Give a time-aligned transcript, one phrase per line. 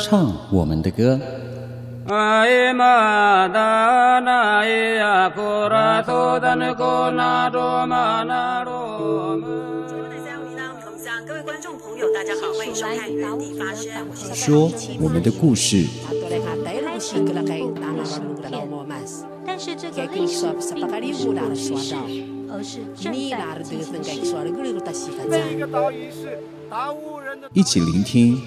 [0.00, 1.18] 唱我们的歌。
[11.26, 13.90] 各位观众朋友，大家好，欢迎收看《原地发声》，
[14.34, 15.86] 说我们的故事。
[19.60, 21.96] 但是这个历史并不是过去式，
[22.48, 24.00] 而是正在进行
[26.12, 26.38] 式。
[27.52, 28.40] 一起聆听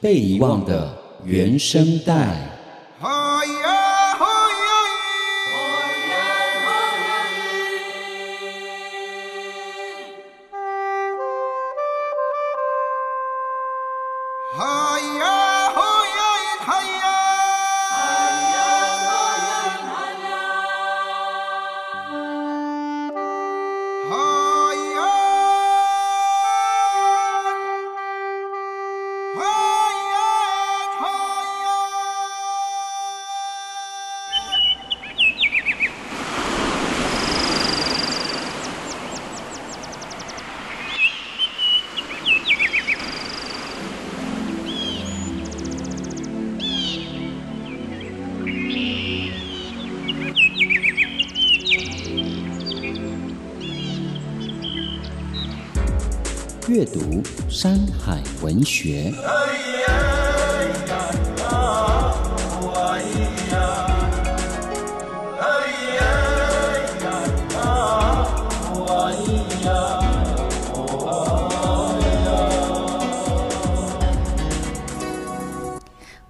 [0.00, 2.47] 被遗忘的原声带。
[56.78, 57.00] 阅读
[57.48, 59.12] 山海文学。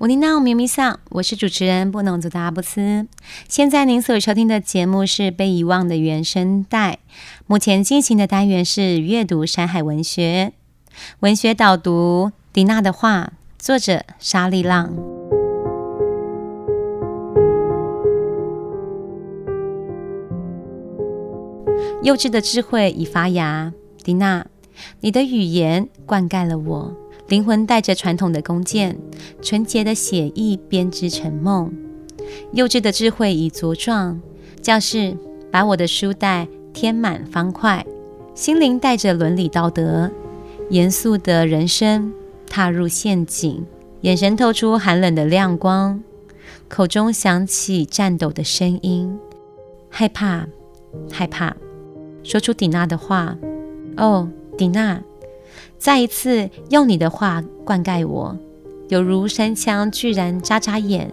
[0.01, 3.07] 我尼娜咪咪桑，我是主持人布农族的阿布斯。
[3.49, 6.93] 现在您所收听的节目是《被遗忘的原声带》，
[7.51, 10.53] 目前进行的单元是阅读山海文学，
[11.21, 14.95] 文学导读迪娜的话，作者沙力浪。
[22.03, 23.73] 幼稚的智慧已发芽，
[24.05, 24.45] 迪娜，
[25.01, 26.95] 你的语言灌溉了我。
[27.29, 28.99] 灵魂带着传统的弓箭，
[29.41, 31.73] 纯洁的写意编织成梦。
[32.53, 34.21] 幼稚的智慧已茁壮，
[34.61, 35.17] 教室
[35.51, 36.47] 把我的书袋
[36.79, 37.85] 填满方块。
[38.37, 40.09] 心灵带着伦理道德，
[40.71, 42.13] 严肃的人生
[42.47, 43.67] 踏入陷阱。
[44.03, 46.01] 眼神透出寒冷的亮光，
[46.69, 49.19] 口中响起颤抖的声音。
[49.89, 50.47] 害怕，
[51.11, 51.57] 害怕，
[52.23, 53.37] 说出迪娜的话。
[53.97, 55.03] 哦，迪娜。
[55.79, 58.37] 再一次用你的话灌溉我，
[58.89, 61.11] 犹如山羌居然眨眨眼，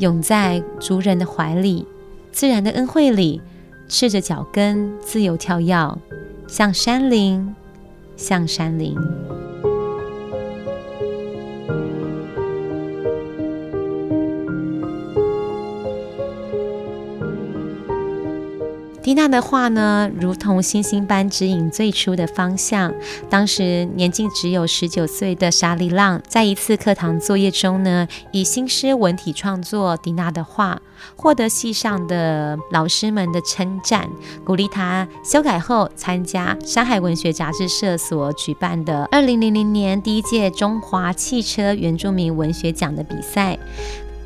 [0.00, 1.86] 涌在族人的怀里，
[2.30, 3.40] 自然的恩惠里，
[3.88, 5.98] 赤着脚跟自由跳跃，
[6.46, 7.54] 像山林，
[8.16, 8.94] 像山林。
[19.08, 22.92] 迪娜的话呢，如同星星般指引最初的方向。
[23.30, 30.82] 当时年仅只有十九岁的沙力浪，在一次课堂作业中呢，以新诗文体创作《迪娜的话》，
[31.16, 34.06] 获得系上的老师们的称赞，
[34.44, 43.58] 鼓励他修改后参加山海文学杂志社所举办的二零零零年第一届中华汽车原住民文学奖的比赛。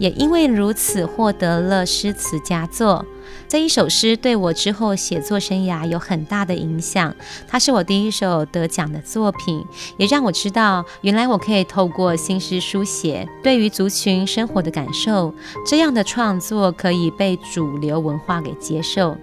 [0.02, 3.06] 也因为如此，获得了诗词佳作。
[3.46, 7.14] 这一首诗对我之后写作生涯有很大的影响。
[7.46, 9.64] 它是我第一首得奖的作品，
[9.98, 15.32] 也让我知道，原来我可以透过新诗书写对于族群生活的感受。
[15.64, 19.16] 这样的创作可以被主流文化给接受。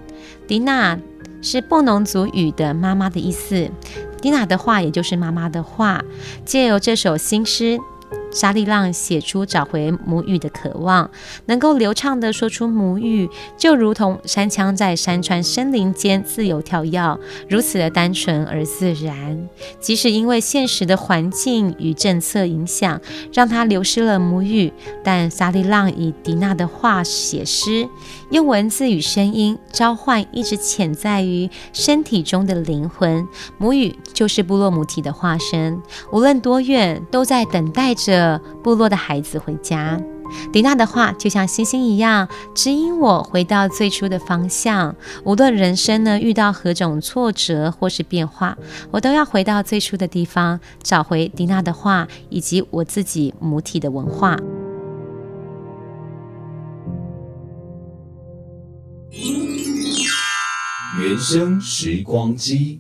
[0.47, 0.97] 迪娜
[1.41, 3.69] 是布农族语的妈妈的意思，
[4.21, 6.01] 迪娜的话也就是妈妈的话。
[6.45, 7.77] 借由这首新诗。
[8.31, 11.09] 沙利浪写出找回母语的渴望，
[11.45, 19.49] 能够流畅地说出母语，就如同山羌在山川森林间自由跳跃，如此的单纯而自然。
[19.79, 22.99] 即使因为现实的环境与政策影响，
[23.33, 24.71] 让他流失了母语，
[25.03, 27.87] 但沙利浪以迪娜的话写诗，
[28.31, 33.27] 用文字与声音召唤一直潜在于身体中的灵魂。
[33.57, 35.81] 母语就是部落母体的化身，
[36.11, 38.39] 无论多远，都在等待着。
[38.63, 39.99] 部落的孩子回家，
[40.51, 44.95] 迪娜的话就像星星一样，指引我回到最初的方向。
[45.23, 48.57] 无论人生呢遇到何种挫折或是变化，
[48.91, 54.37] 我都要回到最初的地方，找回迪娜的话以及我自己母体的文化。
[59.11, 59.25] 原
[61.17, 62.79] 声时光机。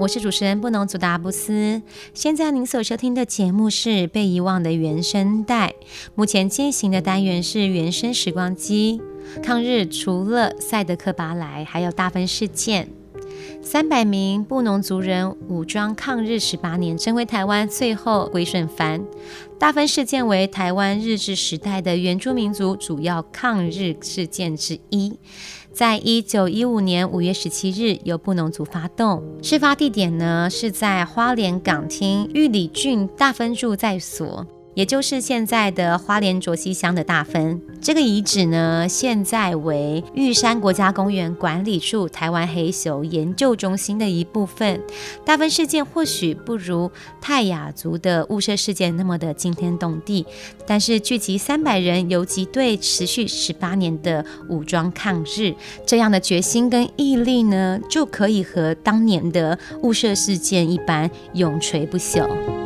[0.00, 1.80] 我是主持人布农族的阿布斯。
[2.12, 5.68] 现在您所收听的节目是《被遗忘的原声带》。
[6.16, 9.00] 目前进行的单元是原声时光机。
[9.44, 12.88] 抗日除了赛德克巴莱，还有大分事件。
[13.62, 19.04] 三百名布农族人武装抗日十八年，成为台湾最后归顺藩。
[19.58, 25.18] 大分事件为台湾日治时代的原住民族主要抗日事件之一。
[25.74, 29.20] 在一九一五年五月十七日，由布农族发动。
[29.42, 34.46] 事发地点呢，是在花莲港厅玉里郡大分住在所。
[34.74, 44.80] 也就是现在的花莲卓溪乡的大分，这个遗址呢，现在为玉山国家公园管理处台湾黑熊研究中心的一部分。
[45.24, 46.90] 大分事件或许不如
[47.20, 50.26] 泰雅族的雾社事件那么的惊天动地，
[50.66, 55.54] 但是聚集三百人游击队，持续十八年的武装抗日，
[55.86, 62.63] 这样的决心跟毅力呢，就可以和当年的雾社事件一般永垂不朽。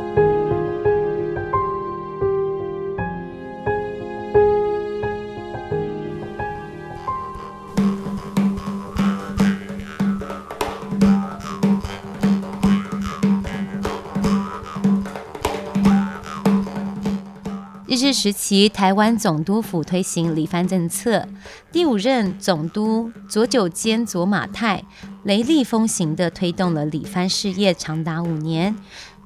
[18.11, 21.27] 时期，台湾总督府推行里藩政策，
[21.71, 24.83] 第五任总督左久间左马太
[25.29, 28.75] 雷厉风行地推动了理蕃事业长达五年。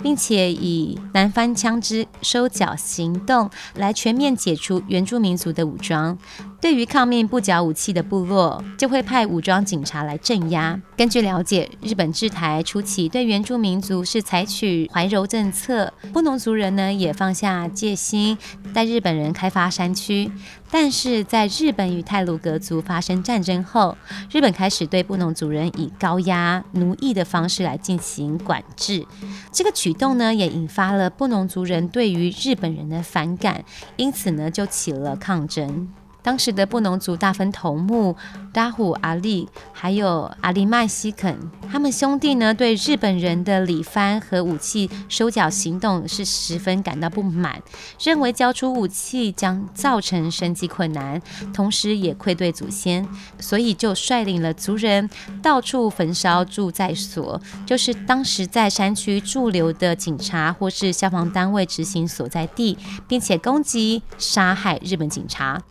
[0.02, 6.18] 并且以南番枪支收缴行动来全面解除原住民族的武装。
[6.60, 10.80] 对于抗命不缴武器的部落，就会派武装警察来镇压。
[10.98, 18.38] 根据了解，日本治台初期对原住民族是采取怀柔政策，布农族人呢也放下戒心，
[18.74, 20.32] 带日本人开发山区。
[20.74, 23.96] 但是在日本与泰鲁格族发生战争后，
[24.31, 29.06] 日本开始对布农族人以高压奴役的方式来进行管制。
[29.52, 33.64] 这个举动呢，也引发了布农族人对于日本人的反感，
[33.98, 35.94] 因此呢，就起了抗争。
[36.24, 38.16] 当时的布农族大分头目
[38.52, 41.38] 达虎阿力，还有阿利麦西肯，
[41.72, 47.62] 他们兄弟呢，对日本人的理蕃和武器收缴行动是十分感到不满，
[48.02, 51.22] 认为交出武器将造成生计困难，
[51.54, 53.08] 同时也愧对祖先，
[53.40, 55.10] 所以就率领了族人
[55.42, 62.78] 到处焚烧驻在所，就是当时在山区驻留的警察或是消防单位执行所在地，
[63.08, 65.62] 并且攻击杀害日本警察。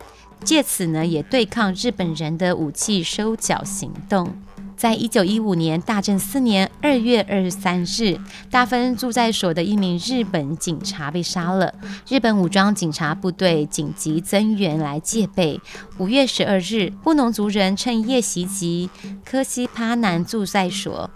[0.43, 4.35] 借此呢，也对抗日本人的武器收缴行动。
[4.75, 8.17] 在一九一五年大正四年二月二十三日，
[8.51, 11.73] 大分驻在所的一名日本警察被杀了。
[12.09, 15.61] 日本武装警察部队紧急增援来戒备。
[15.99, 18.89] 五月十二日，布农族人趁夜袭击
[19.23, 21.09] 科西帕南驻在所，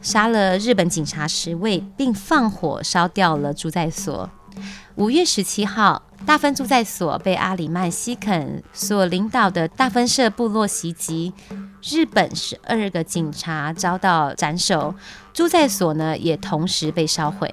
[0.00, 4.28] 杀了日本警察十位，并放火烧掉了驻在所。
[4.96, 11.32] 五月十七号，大分驻在所被阿里曼西肯所领导的大分社部落袭击，
[11.82, 14.94] 日本十二个警察遭到斩首，
[15.32, 17.50] 驻在所呢也同时被烧毁。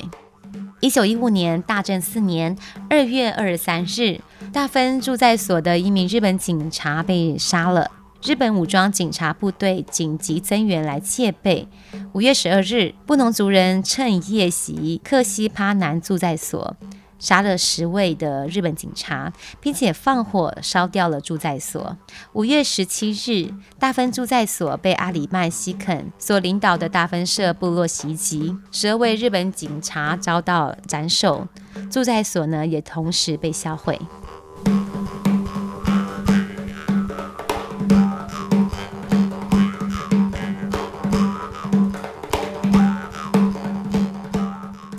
[0.82, 2.58] 一九一五年大正四年
[2.90, 4.20] 二月二十三日，
[4.52, 7.90] 大分驻在所的一名日本警察被杀了，
[8.22, 11.70] 日本武装警察部队紧急增援来戒备。
[12.12, 16.76] 五月十二日，布农族人趁夜袭克西帕南驻在所。
[17.20, 21.98] 杀了十位的日本警察，并且放火烧掉了住在所。
[22.34, 31.48] 五月十七日，大分住在所被阿里曼西肯所领导的大分社部落袭击，十二位日本警察遭到斩首，
[31.92, 34.00] 住在所呢也同时被销毁。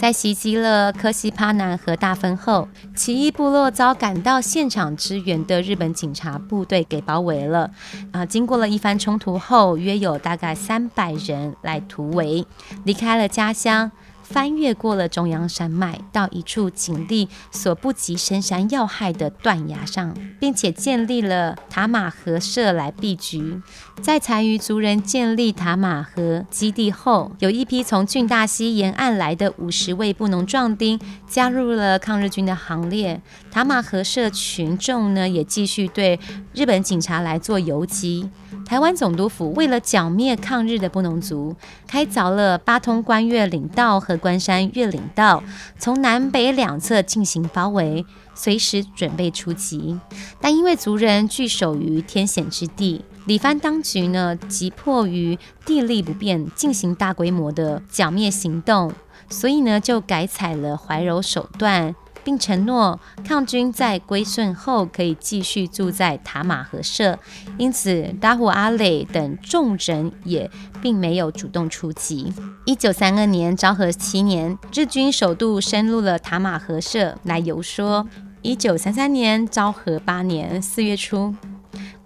[0.01, 2.67] 在袭击了科西帕南和大分后，
[2.97, 7.71] 起义部落遭赶到现场支援的日本警察部队给包围了。
[8.11, 12.47] 啊，经过了一番冲突后，约有大概三百人来突围，
[12.85, 13.93] 离开了家乡，
[14.31, 23.61] 翻越过了中央山脉，到一处警力所不及深山要害的断崖上，并且建立了塔马河社来避局。
[24.01, 33.21] 在残余族人建立塔马河基地后，有一批从郡大溪沿岸来的五十位布农壮丁加入了抗日军的行列。
[33.51, 36.21] 塔马河社群众呢，也继续对
[36.55, 38.31] 日本警察来做游击。
[38.71, 41.57] 台湾总督府为了剿灭抗日的布农族，
[41.89, 45.43] 开凿了八通关越岭道和关山越岭道，
[45.77, 49.99] 从南北两侧进行包围，随时准备出击。
[50.41, 55.37] 但因为族人据守于天险之地，李蕃当局呢，急迫于
[55.67, 58.93] 地利不便进行大规模的剿灭行动，
[59.29, 61.97] 所以呢，就改采了怀柔手段。
[62.25, 67.19] 并承诺抗军在归顺后可以继续住在塔马河社，
[67.59, 70.51] 因此达虎阿磊等众人也
[70.81, 72.33] 并没有主动出击。
[72.65, 78.07] 一九三二年昭和七年，日军首度深入了塔马河社来游说。
[78.43, 81.35] 一九三三年昭和八年四月初。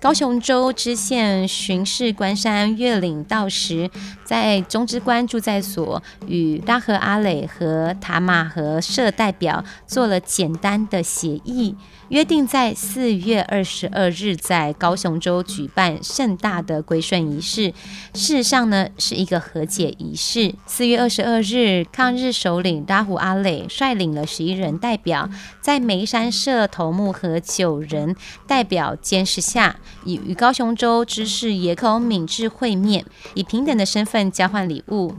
[0.05, 3.91] 高雄州知县巡视关山越岭道时，
[4.23, 11.75] 在中之关驻在所与大和阿磊和塔马河社代表做了简单的协议。
[12.09, 17.73] 约定在四月二十二日在高雄州举办盛大的归顺仪式，
[18.13, 20.55] 事实上呢是一个和解仪式。
[20.67, 25.29] 四月二十二日，抗日首领拉虎阿磊率领了十一人代表，
[25.61, 28.15] 在梅山社头目和九人
[28.47, 35.15] 代表监视下，以与高雄州知事野口敏治会面，以平等的身份交换礼物。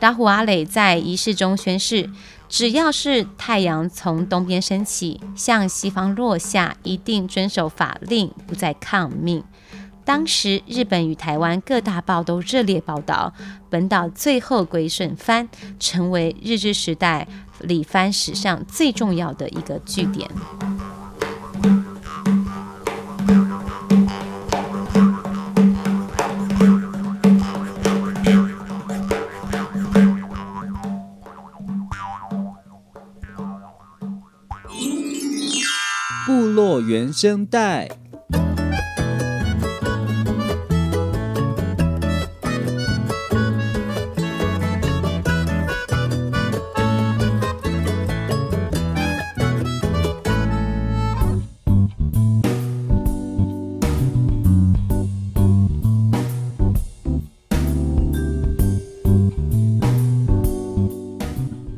[0.00, 2.08] 拉虎阿磊在仪式中宣誓。
[2.50, 9.44] 只要是太阳从东边升起，向西方落下，一定遵守法令，不再抗命。
[10.04, 13.32] 当时，日本与台湾各大报都热烈报道
[13.70, 17.28] 本岛最后归顺番，成为日治时代
[17.60, 20.28] 里藩史上最重要的一个据点。
[36.60, 37.88] 做原声带。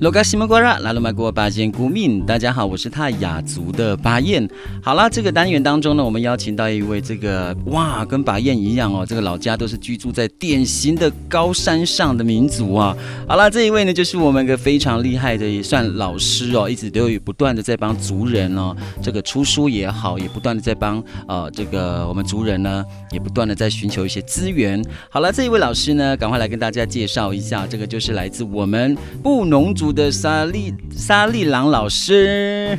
[0.02, 4.50] 罗嘎西莫瓜拉，拉鲁麦国巴彦古敏，大家好，我是泰雅族的巴彦。
[4.82, 12.96] 好啦，这个单元当中呢，我们邀请到一位这个哇，跟巴彦一样哦，这个老家都是居住在典型的高山上的民族啊。
[13.28, 24.84] 好啦，这一位呢，就是我们一个非常厉害的，也算老师哦，一直都有不断的在帮族人哦，这个出书也好，也不断的在帮呃这个我们族人呢，也不断的在寻求一些资源。
[25.08, 32.78] 好了，这一位老师呢，赶快来跟大家介绍一下，这个就是来自我们布农族的沙利沙利朗老师，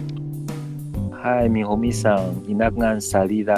[1.11, 3.57] 嗨，米红米桑，伊那个沙利朗，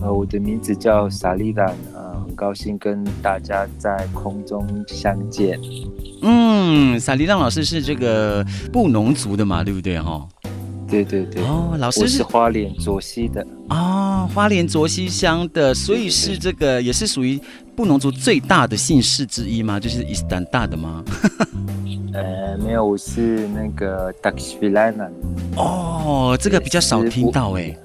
[0.00, 5.58] 呃，我的名字叫沙利朗，啊，很高兴跟大家在空中相见。
[6.22, 10.26] 嗯，沙利朗老师是这个布农族的嘛，对不对哈？
[10.94, 11.42] 对对对。
[11.42, 13.44] 哦，老师是，我是花莲卓溪的。
[13.70, 17.40] 哦，花莲卓溪乡的，所以是这个也是属于
[17.74, 19.80] 布农族最大的姓氏之一吗？
[19.80, 21.02] 就是伊斯坦大的吗？
[22.14, 25.08] 呃，没有，我是那个达西比兰纳。
[25.56, 27.76] 哦，这个比较少听到哎。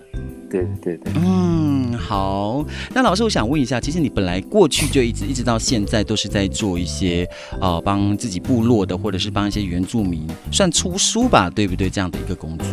[0.51, 1.13] 对对对。
[1.15, 1.58] 嗯，
[1.97, 2.65] 好。
[2.93, 7.27] 那老师，我想问一下，其实你本来过去就一直一直到现在都是在做一些
[7.59, 11.89] 呃帮自己部落的，或者是帮一些原住民算出书吧，对不对？
[11.89, 12.67] 这样的一个工作。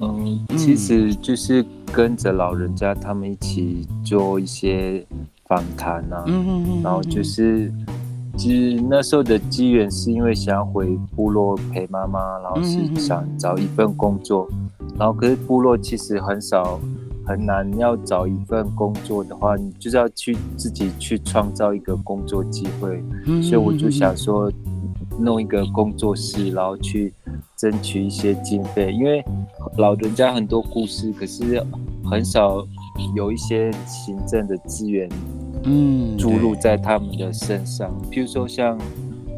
[0.00, 5.04] 嗯，其实就是跟着老人家他们一起做一些
[5.46, 6.24] 访谈啊。
[6.26, 6.82] 嗯嗯嗯。
[6.82, 7.72] 然后就是。
[8.36, 14.48] 其实那时候的机缘是因为想要回部落陪妈妈，然后是想找一份工作，
[14.98, 16.80] 然后可是部落其实很少
[17.26, 23.02] 很难要找一份工作的话，你就是要去自己去创造一个工作机会，
[23.42, 24.52] 所以我就想说
[25.18, 27.12] 弄一个工作室，然后去
[27.56, 29.24] 争取一些经费，因为
[29.78, 31.64] 老人家很多故事，可是
[32.04, 32.66] 很少
[33.14, 35.08] 有一些行政的资源。
[35.64, 38.78] 嗯，注入在他们的身上，譬如说像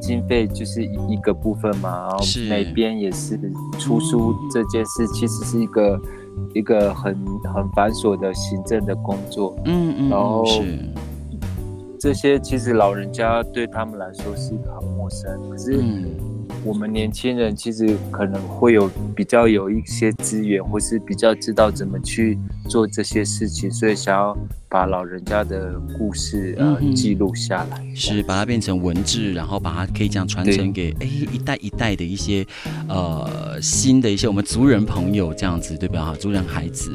[0.00, 3.38] 经费就是一个部分嘛，然后每边也是
[3.78, 6.00] 出书这件事，其实是一个
[6.56, 7.14] 一个很
[7.54, 9.54] 很繁琐的行政的工作。
[9.64, 10.44] 嗯嗯，然后
[12.00, 15.82] 这些其实老人家对他们来说是一个很陌生，可是
[16.66, 22.36] 我们年轻人其实可能会有比较有一些资源，或是比较知道怎么去
[22.68, 24.36] 做这些事情，所以想要
[24.68, 32.44] 把老人家的故事呃记录下来，是把它变成文字，然后把它可以这样传承给哎一代一代的一些
[32.88, 36.06] 呃新的一些我们族人朋友这样子对吧？
[36.06, 36.90] 哈，族人孩子。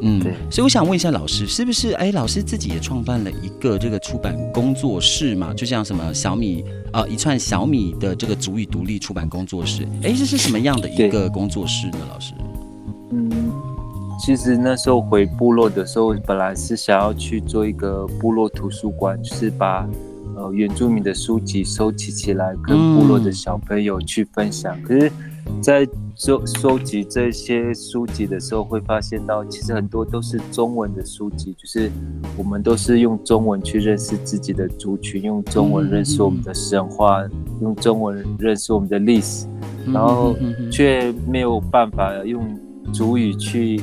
[0.00, 5.54] 嗯，对，所以我想问一下老师，是不是哎，老师自己也创办了一个这个出版工作室嘛？
[5.54, 6.62] 就像什么小米
[6.92, 11.98] 啊、呃，一串小米的这个足语独立出版工作室，哎，这是什么样的一个工作室呢？
[12.12, 12.34] 老师？
[13.10, 13.30] 嗯，
[14.20, 19.88] 其实那时候回部落的时候，本来是想要去做一个部落图书馆，就是把
[20.36, 24.78] 呃原住民的书籍收集起来，跟部落的小朋友去分享。
[24.78, 25.12] 嗯、可是，
[25.60, 31.90] 在收收集这些书籍的时候，会发现到其实很多都是中文的书籍，就是
[32.36, 37.22] 我们都是用中文去认识自己的族群，用中文认识我们的神话，
[37.60, 39.46] 用中文认识我们的历史，
[39.92, 40.34] 然后
[40.70, 42.42] 却没有办法用
[42.92, 43.80] 主语去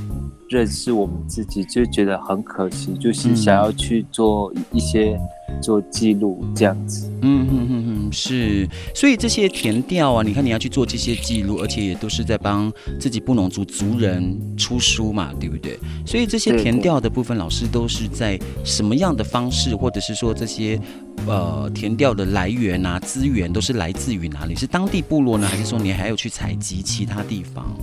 [0.49, 5.19] 认识我们自己，就觉得很可惜，就是想要去做一些。
[5.61, 15.77] 做记录这样子，嗯嗯嗯嗯，是，所以这些填调啊，你看你要去做这些记录，而且也都是在帮自己布农族族人出书嘛，对不对？
[16.07, 20.79] 所以这些填调的部分，老师都是在什么样的方式，或者是说这些
[21.27, 24.55] 呃填调的来源啊、资源都是来自于哪里？
[24.55, 27.77] 是当地部落呢，还是说你还要去采集其他地方？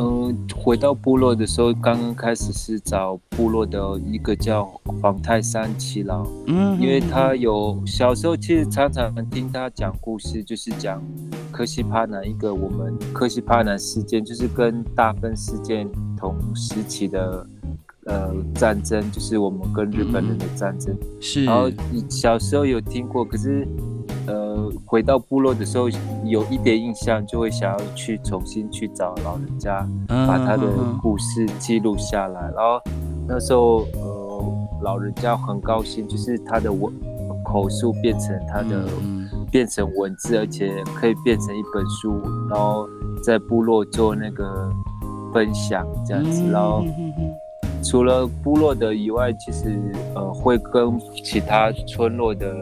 [0.00, 3.78] 嗯，回到部落的时候，刚刚开始是找部落的
[4.10, 4.64] 一个叫
[5.02, 11.02] 黄泰山七郎，嗯，因为他有小时候其实常常听他讲故事，就是讲
[11.52, 17.46] 科西帕南一个我们科西帕南事件，就是跟大分事件同时期的
[18.06, 21.70] 呃战争，就是我们跟日本人的战争，是，然后
[22.08, 23.68] 小时候有听过，可是。
[24.60, 25.88] 呃，回到部落的时候，
[26.24, 30.66] 有一点印象，就会想要去重新去找老人家，把他的
[31.00, 32.40] 故事记录下来。
[32.54, 32.80] 然后
[33.26, 36.92] 那时候，呃，老人家很高兴，就是他的文
[37.44, 38.84] 口述变成他的
[39.50, 42.20] 变成文字，而且可以变成一本书，
[42.50, 42.86] 然后
[43.24, 44.70] 在部落做那个
[45.32, 46.50] 分享这样子。
[46.50, 46.84] 然后
[47.82, 49.80] 除了部落的以外，其实
[50.14, 52.54] 呃会跟其他村落的。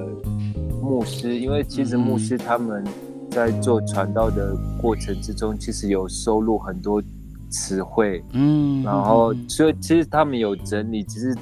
[0.89, 2.83] 牧师，因为其实牧师他们
[3.31, 7.03] 在做传道的过程之中，其实有收录很多
[7.51, 11.39] 词汇，嗯，然后所以其实他们有整理，只是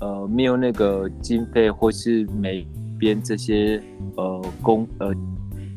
[0.00, 2.66] 呃没有那个经费或是每
[2.98, 3.82] 边这些
[4.16, 5.12] 呃工呃，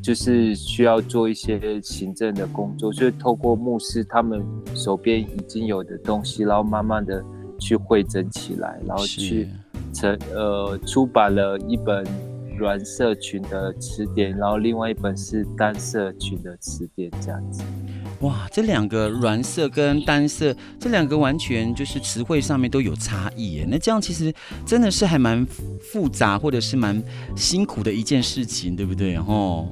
[0.02, 4.42] 就是需要做一些行政的工作，所以透过牧师他们
[4.74, 7.22] 手边已经有的东西，然后慢慢的
[7.60, 9.50] 去汇整起来，然后去
[9.94, 12.06] 成呃出版了一本。
[12.62, 17.64] 软社群的词典，然后另外一本是单社群的词典，这样子。
[18.20, 23.68] 哇，这两个软色跟单色，这两个完全就是词汇上面都有差异耶。
[23.68, 24.32] 那这样其实
[24.64, 25.44] 真的是还蛮
[25.92, 27.02] 复杂，或者是蛮
[27.36, 29.16] 辛苦的一件事情，对不对？
[29.16, 29.68] 哦，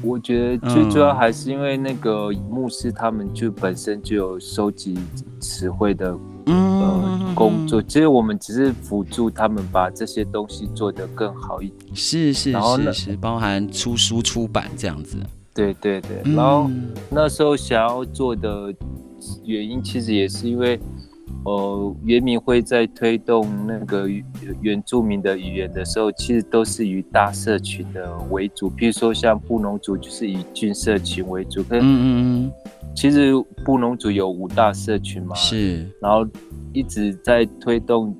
[0.00, 4.96] 我觉得最主要还是因为那个牧师他们就本身就有收集
[5.40, 6.16] 词汇的。
[6.48, 11.94] 嗯、呃，工作其实我们只是辅助他们把这些东西做得更好一点。
[11.94, 15.18] 是是是是，包含出书出版这样子。
[15.54, 16.70] 对对对，然后
[17.10, 18.72] 那时候想要做的
[19.44, 20.80] 原因，其实也是因为，
[21.48, 24.06] 呃，原民会在推动那个
[24.60, 31.62] 原住民的语言的时候，其实都是以大社群的为主，比如说像布农族就是以郡社群为主。
[31.70, 32.52] 嗯嗯嗯。
[32.94, 33.32] 其实
[33.64, 36.26] 布农族有五大社群嘛，是，然后
[36.74, 38.14] 一直在推动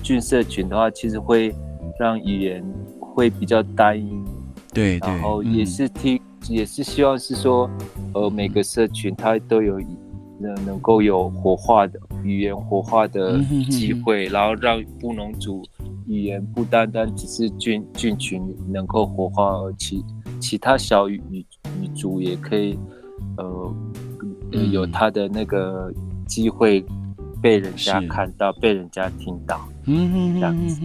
[0.00, 1.52] 郡社群的话，其实会
[1.98, 2.64] 让语言
[3.00, 4.08] 会比较单一，
[4.72, 7.68] 对，对，然后也是听，嗯、也是希望是说，
[8.14, 9.80] 呃，每个社群它都有
[10.38, 13.38] 能能够有活化的语言活化的
[13.70, 15.62] 机会，然后让布农族
[16.06, 20.04] 语言不单单只是菌菌群能够活化，而其
[20.40, 21.46] 其他小语语
[21.82, 22.78] 语族也可以，
[23.36, 23.74] 呃。
[24.72, 25.92] 有他的那个
[26.26, 26.82] 机会
[27.40, 30.80] 被人家看到，被人家听到，嗯哼，这样子，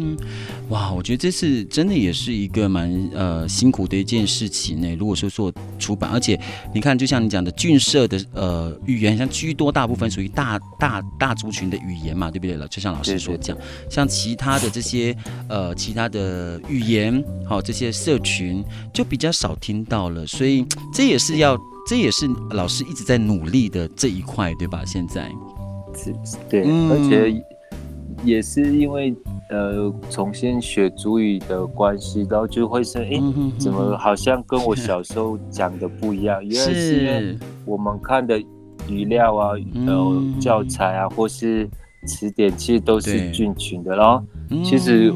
[0.70, 4.96] 哇，我觉得这是真的，也是一个蛮呃辛苦的一件事情呢。
[4.96, 6.40] 如果说做出版，而且
[6.74, 12.68] 你看，就像你讲的，郡社的呃语言，像居多大部分属于大大大族群的语言嘛，对不对了？
[12.68, 13.58] 就像老师所讲，
[13.90, 15.16] 像其他的这些
[15.50, 18.64] 呃其他的语言，好，这些社群
[18.94, 21.60] 就比较少听到了，所以这也是要。
[21.86, 24.84] 这也是老师一直在努力的这一块，对吧？
[24.86, 25.30] 现在
[25.96, 26.14] 是，
[26.50, 27.44] 对，嗯、而且
[28.24, 29.14] 也是因为
[29.50, 33.22] 呃重新学主语的关系，然后就会说，哎、欸，
[33.58, 36.44] 怎么好像跟我小时候讲的不一样？
[36.46, 38.40] 原来是因为我们看的
[38.88, 39.52] 语料啊、
[39.88, 41.70] 呃教材啊，或是
[42.06, 43.96] 词典，其实都是均群的。
[43.96, 44.24] 然后
[44.64, 45.14] 其实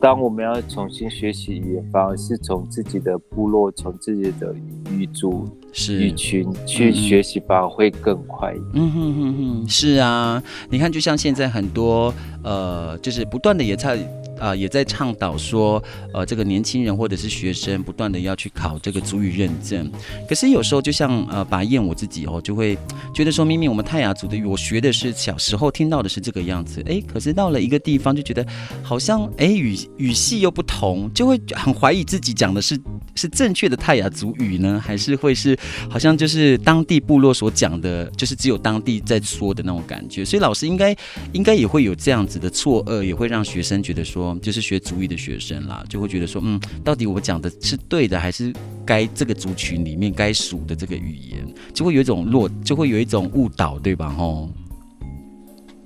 [0.00, 4.54] 当我们要重新学习语言，反而是从自己的部落、从自己的
[5.00, 5.48] 语族。
[5.72, 8.52] 是一群去学习吧，会更快。
[8.72, 13.96] 嗯哼哼哼，是啊，你看，就像现在很多呃，就是不断的也在。
[14.40, 19.90] 啊、也在倡导说，呃，这个年轻人或者是学生不断的要去考这个族语认证。
[20.28, 22.76] 可是有时候，就像呃，拔燕我自己哦，就会
[23.14, 28.44] 觉得说，明明我们泰雅族的语，我学的是小时候听到的是这个样子，哎，可是到了一个地方，就觉得
[28.82, 32.80] 好像哎语语系又不同，就会很怀疑自己讲的是
[33.14, 35.54] 是正确的泰雅族语呢，还是会是
[35.88, 40.24] 好像就是当地部落所讲的，就是只有当地在说的那种感觉。
[40.24, 40.96] 所以老师应该
[41.32, 44.29] 应该也会有这样子的错愕，也会让学生觉得说。
[44.38, 48.52] 就是学族语的学生啦，就会觉得说，嗯，到底我讲的是对的，还是
[48.84, 54.10] 该这个族群里面该属的这个语言，就会有一种落，就会有一种误导，对吧？
[54.10, 54.50] 吼。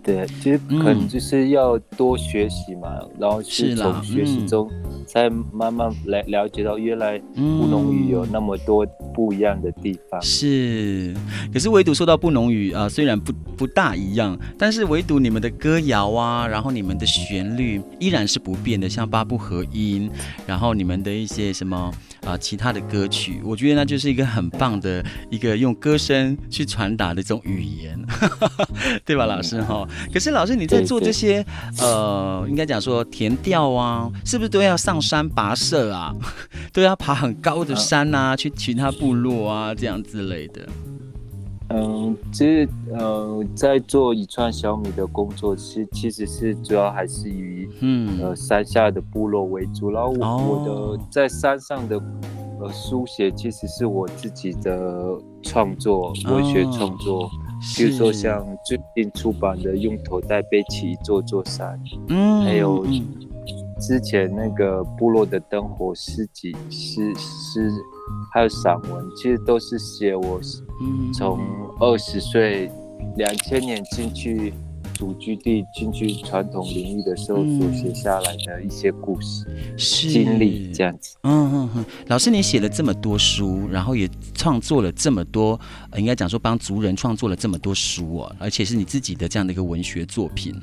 [0.04, 4.70] 对，其实可能就是要多学习嘛，嗯、然后是从学习中
[5.06, 10.20] 才慢慢来了解到，原来布农语有那么多不一样的地方。
[10.20, 11.14] 是，
[11.50, 20.10] 可是唯独说到布农语啊，虽然不不大一样，但是唯独你们的歌谣啊，然后你们的旋律依然是不变的，像八部合音，
[20.46, 21.90] 然后你们的一些什么。
[22.24, 27.98] 啊，其他的歌曲，我觉得那就是一个很棒的一个用歌声去传达的一种语言，
[29.04, 29.86] 对吧，老师哈？
[30.12, 31.44] 可是老师你在做这些，
[31.78, 36.14] 呃，应该讲说填调啊，是不是都要上山跋涉啊？
[36.72, 40.66] 都要爬很高的山啊，去其他部落啊，这样之类的。
[41.74, 49.90] 嗯，其实呃，在做一串小米的工作，其其实是主要还是以嗯呃山下的部落为主。
[49.90, 52.00] 然后我、哦、我的在山上的
[52.60, 57.28] 呃书写，其实是我自己的创作，文学创作。
[57.76, 62.84] 比如说像最近出版的《用头带背起一座座山》，嗯，还有
[63.80, 67.70] 之前那个部落的灯火诗集诗诗。
[68.32, 70.40] 还有散文，其实都是写我
[71.12, 71.40] 从
[71.80, 72.70] 二十岁
[73.16, 74.52] 两千年进去
[74.94, 81.16] 祖居地、进去传统领域的时候所写下来的一些故事、是经历这样子。
[81.22, 85.58] 嗯嗯嗯，老师，你写了这么多书，然后也创作了这么多，
[85.90, 90.54] 呃、应该讲说帮族人创作了这么多书哦，而且是你自己的这样的一个文学作品。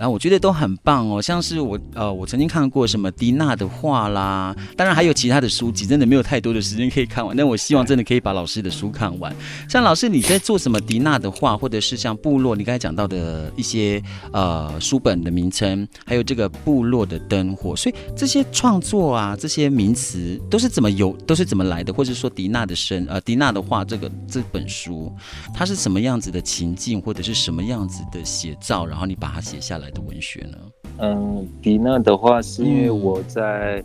[0.00, 7.36] 然后我觉得都很棒哦，像是我呃，我曾经看过什么迪娜的画啦，当然还有其他的书籍，真的没有太多的时间可以看完。
[7.36, 9.30] 但我希望真的可以把老师的书看完。
[9.68, 21.92] 像老师你在做什么迪娜的画，或者是像部落你刚才讲到的一些呃书本的名称，还有这个部落的灯火，所以这些创作啊，这些名词都是怎么有，都是怎么来的？
[21.92, 25.14] 或者说迪娜的生呃迪娜的画这个这本书，
[25.54, 30.58] 它是什么样子的情境，或者是什么样子的写照，然后你把它写下来的文学呢？
[30.98, 33.82] 嗯，迪娜的话是因为我在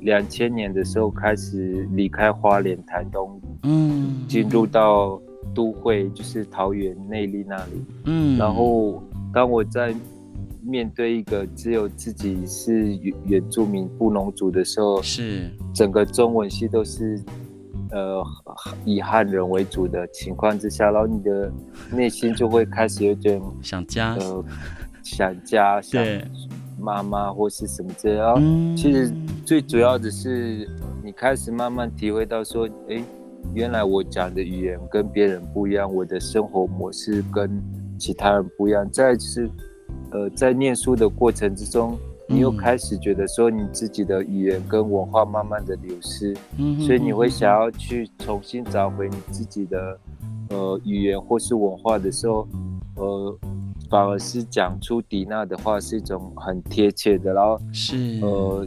[0.00, 5.20] 两千年的时候开始离开花莲台东，嗯，进入到
[5.54, 9.94] 都会，就是桃园内坜那里，嗯，然后当我在
[10.62, 17.22] 面对一个只有自己是原原住民布农族的时候，是整个中文系都是
[17.92, 18.24] 呃
[18.84, 21.52] 以汉人为主的情况之下，然后你的
[21.92, 24.44] 内心就会开始有点想家，呃。
[25.06, 26.04] 想家，想
[26.80, 28.34] 妈妈或是什么这样。
[28.38, 29.12] 嗯、其实
[29.44, 30.68] 最主要的是，
[31.04, 33.00] 你开始慢慢体会到说，哎，
[33.54, 37.48] 原来我讲的语言跟别人不一样，我的生活模式跟
[37.96, 38.84] 其他人不一样。
[38.90, 39.48] 再就是，
[40.10, 41.96] 呃，在念书的过程之中，
[42.28, 49.98] 你又开始觉得说，你自己的语言跟文化慢慢的流失，嗯、所以你会想要去重新找回你自己的
[50.50, 52.48] 呃语言或是文化的时候，
[52.96, 53.38] 呃。
[53.88, 58.66] 反而是讲出迪娜的话是一种很贴切的，然后是呃，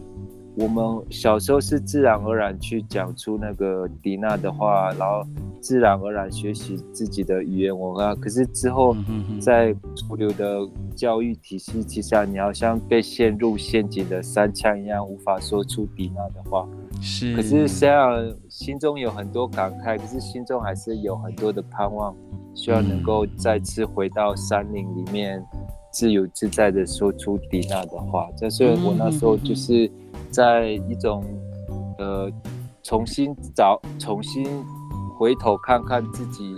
[0.55, 5.25] 我们小时候是自然而然去讲出那个迪娜的话，然后
[5.62, 8.15] 自然而然学习自己的语言文化。
[8.15, 8.95] 可是之后
[9.41, 10.60] 在主流的
[10.95, 16.67] 教育体系之下，你好像被陷入陷阱的三枪一样，无法说出迪娜的话。
[17.02, 22.16] 是，可是虽然心中有很多感慨，可是心中还是有很多的盼望。
[22.56, 25.42] 希望能够再次回到山林里面，
[25.94, 28.28] 自由自在的说出迪娜的话。
[28.36, 29.90] 这是我那时候就是
[30.30, 31.24] 在一种
[32.00, 32.30] 呃
[32.84, 34.46] 重新找、重新
[35.18, 36.54] 回头看看自己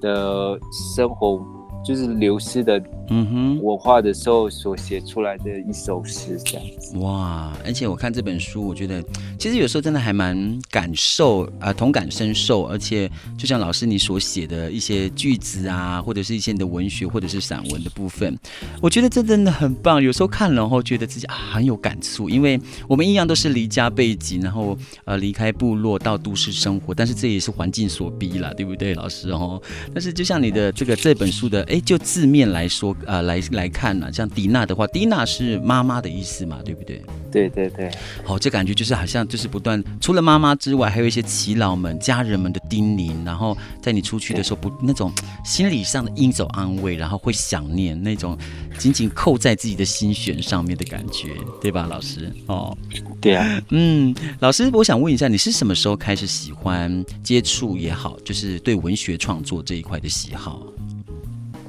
[0.00, 0.58] 的
[0.96, 1.40] 生活，
[1.84, 2.82] 就是流失的
[3.14, 6.96] 嗯哼，我画的时候所写出来的一首诗这样子。
[6.96, 7.52] 哇！
[7.62, 9.04] 而且我看这本书，我觉得
[9.38, 12.64] 其实有时候真的还蛮感受啊、呃，同感深受。
[12.64, 18.34] 而且就像老师你所写的一些句子啊，或者是一些你的文学或者是散文的部分，
[18.80, 20.02] 我觉得这真的很棒。
[20.02, 29.60] 有时候看了后，觉得自己啊很有感触，因为我们一样都是离家背景，然后呃离开部落到都市生活，但是这也是环境所逼了，对不对，老师哦？
[29.92, 32.96] 但是就像你的这个这本书的，哎，就字面来说。
[33.06, 37.02] 呃，来来看呢、啊，像迪娜的话，迪娜是妈妈的意思嘛，对不对？
[37.30, 37.90] 对对对。
[38.24, 45.10] 好、哦，这感觉就是好像就是不断，除了妈妈之外，还有一些耆老们、家人们的叮咛，然后在你出去的时候不，不那种
[45.44, 48.36] 心理上的应走安慰，然后会想念那种
[48.78, 51.28] 紧紧扣在自己的心弦上面的感觉，
[51.60, 52.30] 对吧，老师？
[52.46, 52.76] 哦，
[53.20, 53.62] 对啊。
[53.70, 60.62] 嗯，老师，我想问一下，你是什么时候开始喜欢接触也好，就是对文学创作这一块的喜好？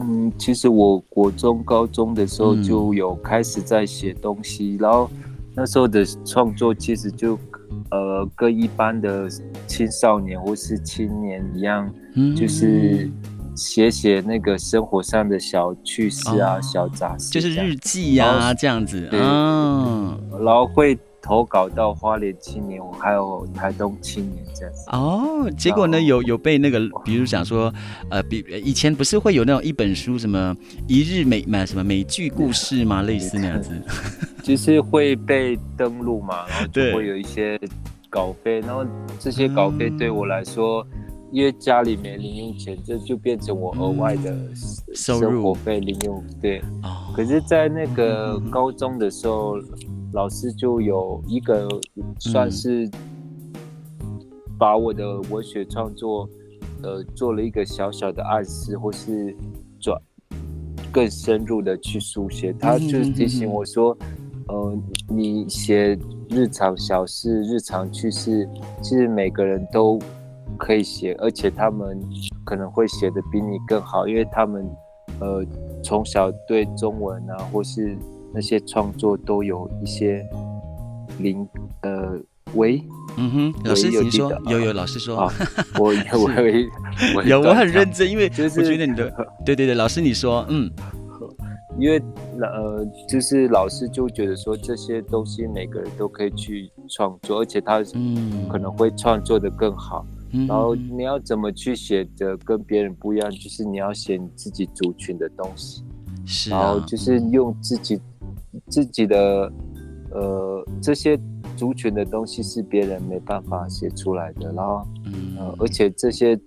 [0.05, 5.09] 嗯，其实我国中、高中的时候就有开始在写东西，嗯、然后
[5.55, 7.39] 那时候的创作其实就
[7.89, 9.29] 呃跟一般的
[9.65, 13.09] 青少年或是青年一样，嗯、就是
[13.55, 18.15] 写写那个生活上的小趣事啊、哦、小杂事，就是日记。
[18.15, 20.99] 呀、啊、这样子，对，嗯，然后会。
[21.23, 25.49] 投稿到花莲青年，还有台东青年这样子哦。
[25.57, 27.73] 结果呢，有有被那个，比如讲说，
[28.09, 30.53] 呃，比以前不是会有那种一本书，什么
[30.85, 33.03] 一日美买什么美剧故事吗？
[33.03, 33.71] 类似那样子，
[34.43, 37.57] 就是会被登录嘛， 然后就会有一些
[38.09, 38.85] 稿费，然后
[39.17, 44.35] 这些稿费对我来说，嗯、因为家里没零用钱，这就变成我额外的
[44.93, 46.21] 生活费零用。
[46.41, 49.57] 对，哦、可是，在那个高中的时候。
[50.13, 51.67] 嗯老师就有一个
[52.19, 52.87] 算是
[54.59, 56.29] 把我的文学创作，
[56.83, 59.35] 呃，做了一个小小的暗示，或是
[59.79, 59.99] 转
[60.91, 62.53] 更深入的去书写。
[62.53, 63.97] 他就提醒我说，
[64.47, 64.77] 呃，
[65.09, 65.97] 你写
[66.29, 68.47] 日常小事、日常趣事，
[68.83, 69.97] 其实每个人都
[70.59, 71.99] 可以写，而且他们
[72.45, 74.63] 可能会写的比你更好，因为他们
[75.19, 75.43] 呃
[75.83, 77.97] 从小对中文啊，或是。
[78.33, 80.25] 那些创作都有一些
[81.19, 81.47] 灵，
[81.81, 82.19] 呃，
[82.55, 82.83] 喂，
[83.17, 85.33] 嗯哼，老师请说，有有老师说，啊、
[85.79, 86.29] 我 我
[87.15, 89.11] 我有我很认真，因为就是我觉得你的，
[89.45, 90.71] 对对对，老师你说，嗯，
[91.79, 92.01] 因为
[92.39, 105.83] 呃，就是老师就觉得说这些东西每个人都可以去创作，而且他嗯可能会创作的更好，嗯、然后你要怎么去写的跟别人不一样，就是你要写你自己族群的东西，
[106.25, 107.99] 是、啊，然后就是用自己。
[108.67, 109.51] 自己的
[110.11, 111.19] 呃这些
[111.55, 114.87] 族群的东西是别人没办法写出来的，然后
[115.37, 116.39] 呃而且这些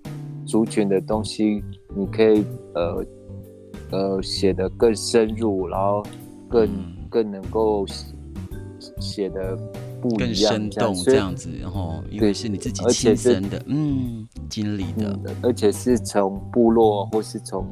[0.44, 1.62] 族群的东西
[1.94, 3.04] 你可以呃
[3.90, 6.02] 呃写的更深入，然后
[6.48, 6.68] 更
[7.10, 7.84] 更能够
[9.00, 9.56] 写的
[10.00, 17.66] 不一样，更生动这样子，然后因为是你自己亲身的嗯经历的，而且是从部落或是从。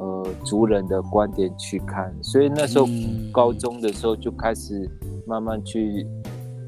[0.00, 2.86] 呃，族人的观点去看，所以那时候
[3.30, 4.88] 高中的时候就开始
[5.26, 6.06] 慢慢去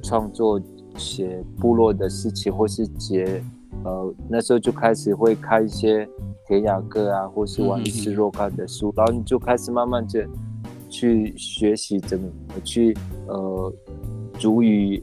[0.03, 0.61] 创作
[0.99, 3.43] 写部落的事情，或是写
[3.85, 6.07] 呃那时候就开始会看一些
[6.47, 10.29] 田雅各啊，或是王力士若干的书，然后你就开始慢慢的
[10.91, 12.29] 去学习怎么
[12.63, 12.95] 去
[13.29, 13.73] 呃
[14.39, 15.03] 族语。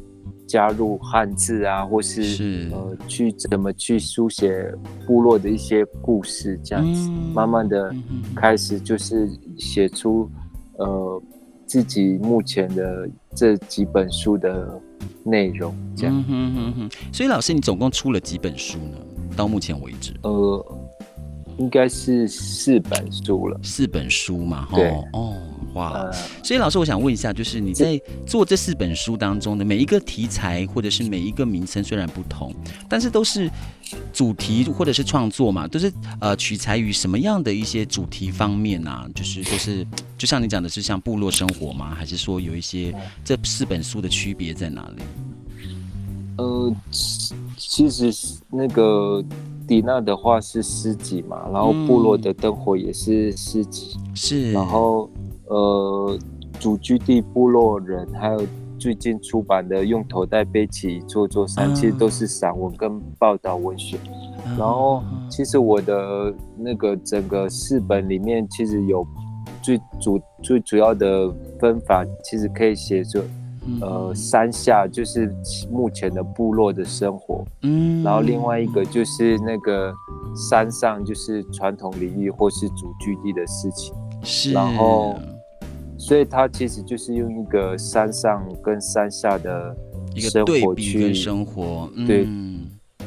[0.50, 4.74] 加入汉字啊，或是，是呃，去怎么去书写
[5.06, 7.94] 部落的一些故事，这样子，嗯、慢慢的
[8.36, 10.28] 开始就是写出
[10.80, 11.22] 呃
[11.68, 14.82] 自己目前的这几本书的
[15.24, 16.16] 内容，这样。
[16.18, 16.90] 嗯哼哼哼。
[17.14, 18.98] 所以老师，你总共出了几本书呢？
[19.38, 20.14] 到目前为止？
[20.24, 20.66] 呃，
[21.60, 23.60] 应该是四本书了。
[23.62, 24.68] 四本书嘛？
[24.74, 24.90] 对。
[25.14, 25.36] 哦。
[25.76, 26.12] 哇，
[26.44, 32.52] 所以老师，我想问一下，就是你在做这四本书当中的每一个题材，或者是每一个名称，虽然不同，
[32.90, 33.50] 但是都是
[34.12, 39.08] 主题或者是创作嘛，都是呃取材于什么样的一些主题方面啊？
[39.14, 39.86] 就是、就是，
[40.18, 41.94] 就像你讲的是像部落生活吗？
[41.94, 42.92] 还是说有一些
[43.24, 45.04] 这四本书的区别在哪里？
[46.38, 46.74] 呃，
[47.58, 48.12] 其实
[48.50, 49.24] 那个
[49.68, 55.08] 迪娜的话是诗集嘛，然后部落的灯火也是诗集，是，然后。
[55.50, 56.18] 呃，
[56.60, 58.42] 祖居地部落人，还有
[58.78, 63.98] 最近出版的《用头戴背起一座座山》，其实都是散文跟报道文学。
[64.58, 69.06] 然后，其实我的那个整个四本里面，其实有
[69.62, 73.22] 最主最主要的分法，其实可以写作，
[73.82, 75.34] 呃，山下就是
[75.72, 79.94] 目前的部落的生活，嗯，然后另外一个就是那个
[80.50, 83.94] 山上，就是传统领域或是祖居地的事情。
[84.22, 85.16] 是，然后，
[86.10, 89.78] 所以他其实就是用一个山上跟山下的
[90.18, 92.28] 生活去生活，对。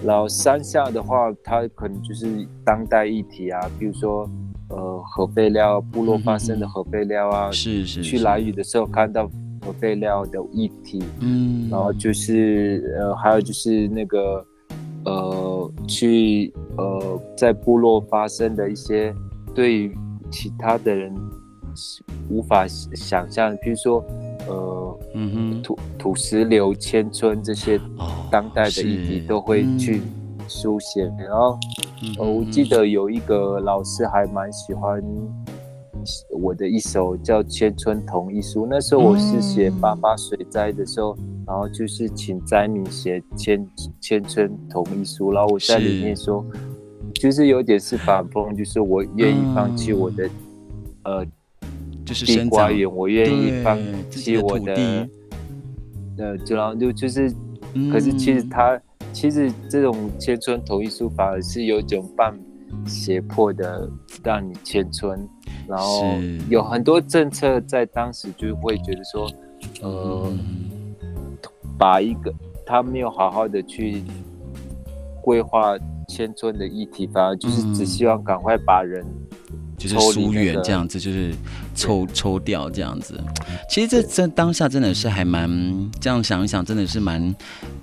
[0.04, 4.30] 然后山下的话，它可能就是当代议题啊，比如说
[4.68, 8.02] 呃核废料部落发生的核废料啊，是是。
[8.04, 9.28] 去来雨的时候看到
[9.66, 14.46] 核废料的议题，嗯，然后就是呃还有就是那个
[15.06, 19.12] 呃去呃在部落发生的一些
[19.52, 19.90] 对
[20.30, 21.12] 其他的人
[22.28, 24.04] 无法想象，比如说
[24.48, 25.62] 呃嗯哼。
[25.62, 27.80] 土土石流千村这些。
[28.30, 30.00] 当代的议题都会去
[30.48, 31.58] 书写，嗯、然后、
[32.02, 35.02] 嗯呃、我记得有一个老师还蛮喜欢
[36.40, 43.68] 我的一首叫《千村同意书》，那时候我是写八八水灾的时候，嗯、然后就是请灾民写千
[44.00, 46.42] 千村同意书，然后我在里面说，
[47.14, 51.26] 是就是有点是反讽，就是我愿意放弃我的、嗯、呃，
[52.12, 53.78] 就是地瓜园，我愿意放
[54.10, 55.08] 弃我的，的
[56.18, 57.32] 呃，就然后就就是。
[57.90, 58.78] 可是其实他
[59.14, 62.38] 其实这种迁村同意书反而是有一种半
[62.84, 63.88] 胁迫的
[64.22, 65.26] 让你迁村，
[65.66, 66.04] 然后
[66.50, 69.26] 有很多政策在当时就会觉得说，
[69.80, 70.30] 呃，
[71.78, 72.30] 把一个
[72.66, 74.04] 他没有好好的去
[75.22, 75.74] 规划
[76.08, 79.02] 迁村的议题，反而就是只希望赶快把人。
[79.82, 81.34] 就是疏远这样子，就是
[81.74, 83.18] 抽抽掉这样子。
[83.68, 85.50] 其实这这当下真的是还蛮
[86.00, 87.34] 这样想一想，真的是蛮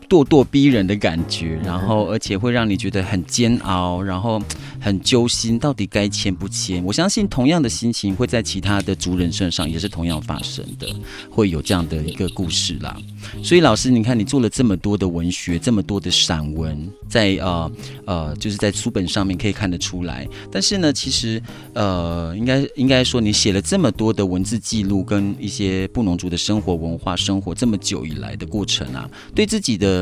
[0.10, 1.60] 咄咄逼人的感觉。
[1.64, 4.42] 然后而且会让你觉得很煎熬，然后
[4.82, 6.84] 很揪心，到底该签不签？
[6.84, 10.88] 我相信同样的心情会在其他的族人身上也是同样发生的，
[11.30, 12.98] 会有这样的一个故事啦。
[13.44, 17.72] 所以老师，你看你做了这么多的文学，这么多的散文，在呃
[18.06, 20.28] 呃，就是在书本上面可以看得出来。
[20.52, 21.42] 但是呢，其实
[21.74, 29.99] 呃，应该应该说，你写了这么多的文字记录，跟一些布农族的生活文化、生活这么久以来的过程啊，对自己的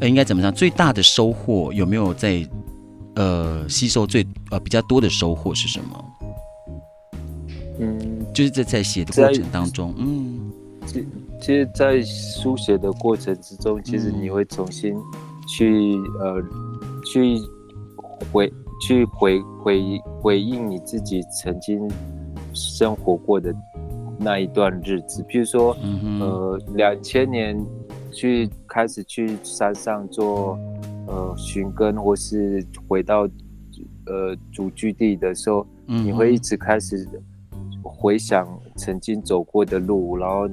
[0.00, 0.52] 呃，应该怎么讲？
[0.52, 2.46] 最大的收获有没有在
[3.14, 6.04] 呃吸收最呃比较多的收获是什么？
[7.80, 10.50] 嗯，就是在在写的过程当中，嗯。
[11.40, 14.92] 其实，在书写的过程之中，其实你会重新
[15.46, 16.42] 去呃，
[17.04, 17.38] 去
[18.32, 21.78] 回去回回回应你自己曾经
[22.54, 23.54] 生活过的
[24.18, 25.22] 那一段日子。
[25.28, 25.76] 比如说，
[26.20, 27.54] 呃，两千年
[28.18, 30.58] 去开始去山上做
[31.06, 33.28] 呃寻根，或是回到
[34.06, 37.08] 呃祖居地的时候，你会一直开始。
[37.82, 40.48] 回想曾经走过的路，然后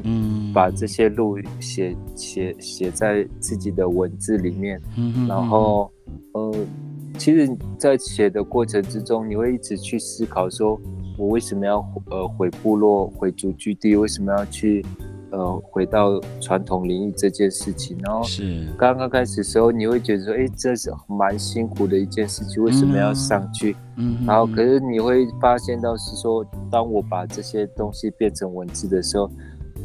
[0.53, 4.81] 把这些路写写写在自己的文字里面，
[5.27, 5.91] 然后
[6.33, 6.55] 呃，
[7.17, 10.79] 其实，在写的过程之中，你会一直去思考，说
[11.17, 14.85] 我为什么要呃回部落、回祖居地，为什么要去？
[15.35, 18.65] 呃，回到传统领域这件事情，然后是。
[18.77, 23.75] 刚刚开始的时候，你会觉得说，哎，这是蛮辛苦的一件事情，为什么要上去？
[23.97, 29.29] 嗯，然后可是你会发现到是说，当我把这些东西变成文字的时候，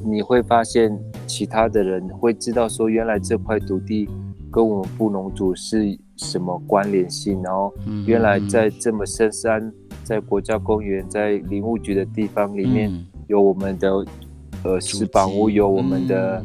[0.04, 4.08] 你会发现其他的人会知道说，原来这块土地
[4.52, 7.74] 跟我们布农族是什么关联性，然后
[8.06, 9.72] 原来在这么深山，
[10.04, 12.88] 在国家公园，在林务局的地方里面
[13.26, 14.06] 有我们的。
[14.62, 16.44] 呃，石板屋有我们的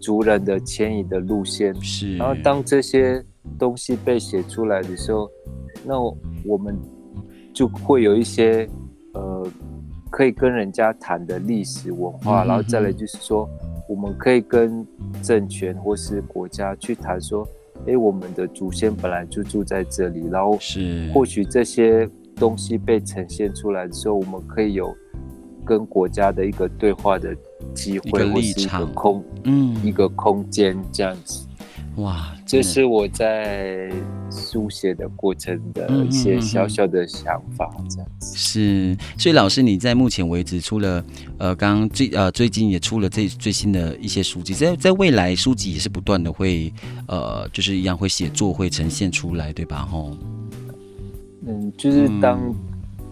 [0.00, 2.16] 族人的迁移的路线，是、嗯。
[2.16, 3.22] 然后当这些
[3.58, 5.28] 东西被写出来的时候，
[5.84, 6.00] 那
[6.44, 6.74] 我们
[7.52, 8.66] 就会有一些
[9.12, 9.46] 呃
[10.10, 13.46] 可以跟人家谈的历史文化，嗯、然后再来就是说，
[13.86, 14.86] 我们可以跟
[15.22, 17.46] 政权或是国家去谈说，
[17.86, 24.90] 哎，我们的祖先本来就住在这里，然后是或许这些东西被呈现出来的时候，我们可以有。
[25.64, 27.34] 跟国家的一个对话的
[27.74, 31.46] 机会，或是一个空，嗯，一个空间这样子，
[31.96, 33.90] 哇，这是我在
[34.30, 38.36] 书写的过程的一些小小的想法，这样子。
[38.36, 41.04] 是，所以老师你在目前为止，出了
[41.38, 46.72] 呃，刚刚最呃最近也出了最最新的一些书籍，在在未来书籍也是不断的会
[47.06, 49.86] 呃，就是一样会写作会呈现出来，对吧？
[49.90, 50.16] 吼，
[51.46, 52.40] 嗯，就是当。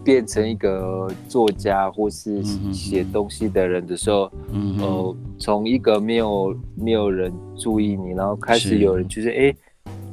[0.02, 2.42] 变成一个作家或是
[2.72, 4.30] 写东西的人的时候，
[4.78, 9.56] 呃，从一个没有没有人注意你，然后开始有人就是，哎是，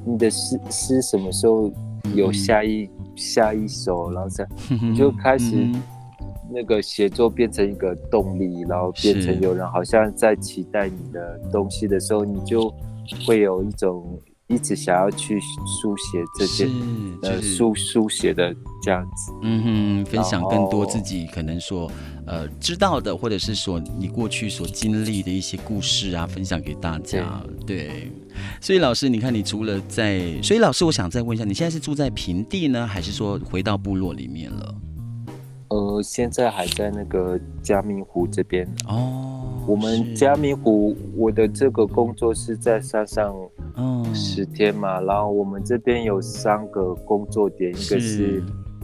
[0.05, 1.71] 你的诗诗什么时候
[2.13, 5.55] 有下一、嗯、下一首，然后这样，你就开始
[6.49, 12.73] 那个写作变成一个动力，然后变成有人好像在期待你的东西的时候，你就
[13.25, 16.69] 会有一种一直想要去书写这些，
[17.21, 21.91] 呃，书书写的这样子，嗯哼，分享更多自己可能说
[22.25, 27.43] 呃知道的，或者是说你过去所经历的一些故事啊，分享给大家。
[27.65, 28.11] 对，对，
[28.61, 34.75] 所以老师，你看，你除了在，所以老师，我想再问一下，你现在是住在平地呢，还是说回到部落里面了？
[35.69, 39.43] 呃，现在还在那个嘉明湖这边哦。
[39.67, 43.35] 我们嘉明湖，我的这个工作是在山上，
[44.13, 45.01] 十天嘛。
[45.01, 48.41] 然后我们这边有三个工作点，一个是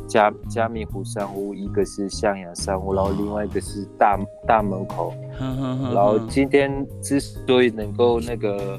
[0.07, 5.13] 嘉嘉明湖山屋，一个是向阳山屋，然后另外一个是大大门口。
[5.39, 8.77] 然后今天之所以能够那个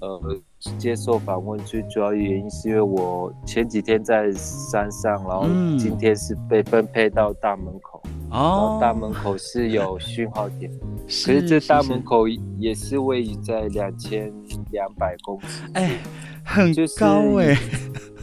[0.00, 0.20] 呃
[0.78, 5.46] 接受访问，最主要原因是因为我前几天在山上，然后
[5.78, 8.02] 今天是被分配到大门口。
[8.30, 10.70] 哦，大门口是有讯号点，
[11.04, 12.26] 可是这大门口
[12.58, 14.32] 也是位于在两千
[14.70, 15.98] 两百公尺，哎，
[16.42, 17.54] 很高哎，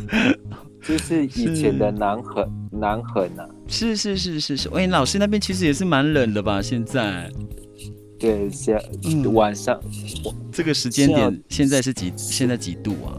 [0.82, 6.60] 就是以前的南横南横啊，是是是是是，哎，老师那边其实也是蛮冷的吧？
[6.60, 7.30] 现在，
[8.20, 8.78] 对，现
[9.34, 9.80] 晚上
[10.51, 12.11] 这个时间点现在是几？
[12.17, 13.15] 现在几度啊？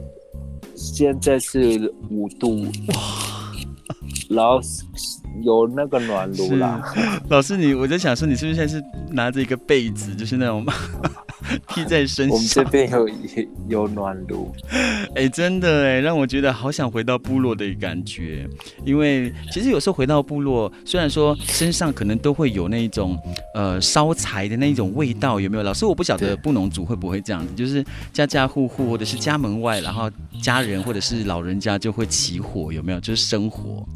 [0.76, 3.52] 现在是五度哇，
[4.28, 4.60] 然后。
[5.42, 6.84] 有那个暖炉啦，
[7.30, 10.62] 老师你，我在想说，你是不是现在是拿着一个被子，就是那种
[11.68, 12.34] 披在身上？
[12.34, 13.08] 我们这边有
[13.68, 14.52] 有暖炉，
[15.14, 18.48] 哎、欸，真的哎，让我觉得好想回到部落的感觉。
[18.84, 23.18] 因为其实有时候回到部落，虽然说身上可能都会有那种
[23.54, 25.62] 呃烧柴的那种味道，有没有？
[25.62, 30.10] 老师，我不晓得布农族会不会这样子，就是家家户户或者是家门外，然后
[30.42, 33.00] 家人或者是老人家就会起火，有没有？
[33.00, 33.86] 就是生火。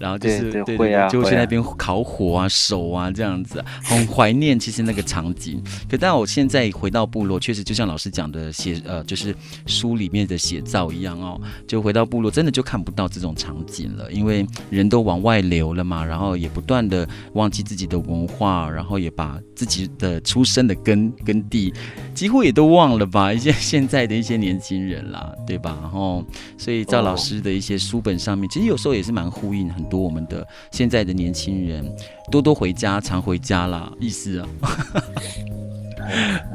[0.00, 5.62] 然后就是对，对，对，对，就去那边烤火啊、手啊这样子，很怀念其实那个场景。
[5.88, 9.34] 可但我现在回到部落，确实就像老师讲的写呃，就是
[9.66, 21.72] 书里面的写照一样哦，就回到部落真的就看不到这种场景了，因为人都往外流了嘛，然后也不断的忘记自己的文化，然后也把自己的出生的根根地
[22.14, 25.78] 几乎也都忘了吧，一些 现在的一些年轻人啦，对吧？
[25.80, 26.24] 然后
[26.58, 29.70] 所以赵老师的一些书本上面，其实有时候也是蛮呼应。
[29.70, 31.84] 很多我们的现在的年轻人
[32.30, 34.48] 多多回家，常回家啦，意思啊？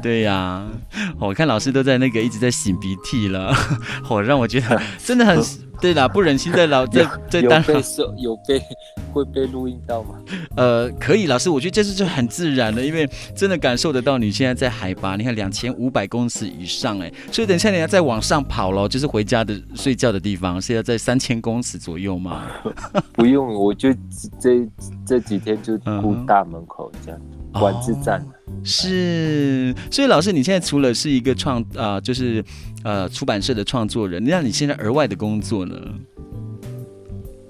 [0.02, 0.68] 对呀、啊，
[1.18, 3.52] 我看老师都在那个一直在擤鼻涕了，
[4.02, 5.36] 好让我觉得真的很。
[5.78, 7.82] 对啦，不忍心在老在在当有被
[8.16, 8.62] 有被
[9.12, 10.14] 会被录音到吗？
[10.56, 22.44] 呃，可以，老师，我觉得这是就很自然的，因为真的感受得到你现在在海拔，你看两千五百公尺以上，哎，所以等一下你要再往上跑了，就是回家的睡觉的地方是要在三千公尺左右吗？
[23.12, 23.92] 不用，我就
[24.40, 24.66] 这
[25.06, 27.20] 这几天就顾大门口这样。
[27.22, 28.35] 嗯管制站、哦、
[28.66, 32.44] 是，所以老师，你现在除了是一个创啊、就是
[32.82, 35.76] 呃出版社的创作人，那你现在额外的工作呢？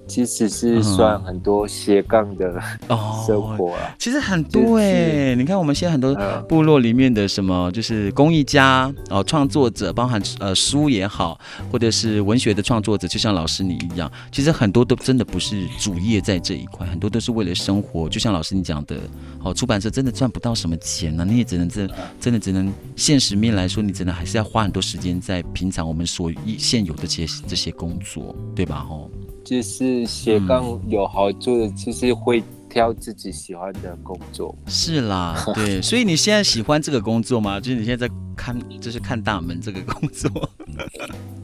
[0.06, 2.60] 其实是算很多斜杠的
[3.26, 6.14] 生活啊，其实很多哎，你看我们现在很多
[6.48, 11.38] 部落里面的什么，就是公益家哦，创作者，包含呃书也好，
[11.70, 18.08] 或者是文学的创作者，就像老师你一样，其实很多都真的不是主业在这一块，很多都是为了生活。
[18.08, 18.96] 就像老师你讲的，
[19.42, 21.90] 哦，出版社真的赚不到什么钱呢，你也只能真
[22.20, 28.86] 真的只能现实面来说，你只能还是要花很多时间在平常我们所现有的这些这些工作，对吧？
[28.88, 29.10] 吼。
[29.44, 34.54] 就是斜杠有好处的，就是会挑自己喜欢的工作。
[34.66, 37.60] 是啦， 对，所以你现在喜欢这个工作吗？
[37.60, 40.30] 就是你现在在看，就是看大门这个工作。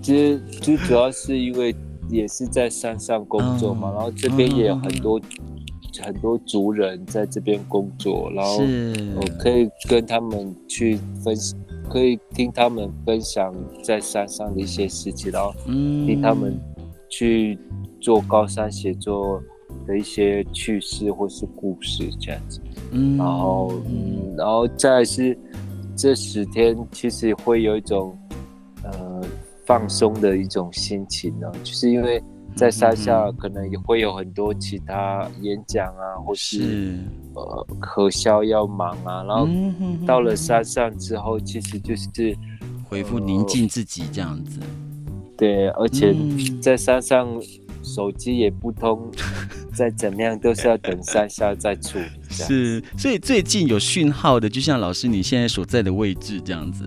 [0.02, 1.74] 其实最主要是因为
[2.10, 8.58] 也是在山上工作嘛，嗯、然后这边也有很多、嗯、很多族人在这边工作，然后
[9.14, 16.60] 我可以跟他们去分享，可以听他们分享在山上的一些事情，然后听他们
[17.12, 17.58] 去。
[18.04, 19.40] 做高山写作
[19.86, 22.60] 的一些趣事或是故事这样子，
[22.90, 25.38] 嗯，然后嗯，然后再是
[25.94, 28.18] 这十天其实会有一种
[28.82, 29.22] 呃
[29.64, 32.20] 放松的一种心情呢，就是因为
[32.56, 36.98] 在山下可能也会有很多其他演讲啊，或是，是。
[37.34, 39.46] 呃可销要忙啊，然后
[40.04, 42.36] 到了山上之后，其实就是
[42.88, 44.58] 恢复宁静自己这样子，
[45.36, 46.14] 对，而且
[46.60, 47.40] 在山上。
[47.84, 49.10] 手机也不通，
[49.74, 52.04] 再怎么样都是要等山下再处理。
[52.30, 56.84] 是，所以最近有讯号的，就像老师你现在所在的位置这样子。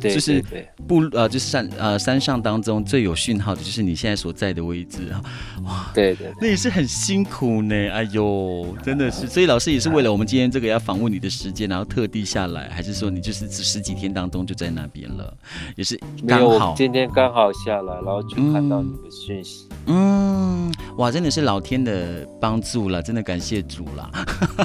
[0.00, 0.42] 对，就是
[0.86, 5.22] 不呃，就是山呃山上当中最有讯号的，就是你现在所在的位置啊。
[5.64, 7.74] 哇，对对，那也是很辛苦呢。
[7.90, 15.36] 哎呦，真的是，所以老师也是为了我们今天这个要访问你的时间，然后特地下来，还是说你就是十几天当中就在那边了？
[15.76, 19.68] 也是刚好今天刚好下来，然后就看到你的讯息。
[19.86, 24.10] 嗯，哇，真的是老天的帮助了，真的感谢主了，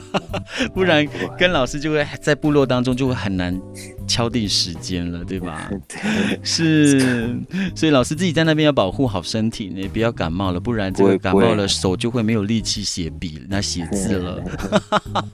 [0.73, 1.05] 不然
[1.37, 3.59] 跟老师就会在部落当中就会很难
[4.07, 5.69] 敲定时间了，对吧？
[5.87, 7.35] 对，是，
[7.75, 14.43] 所以老师自己在那边要保护好身体，你不要感冒了，不然这个感冒了手就会没有力气写笔，那写字了。